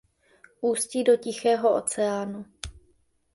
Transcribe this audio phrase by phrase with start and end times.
[0.61, 2.45] Ústí do Tichého oceánu.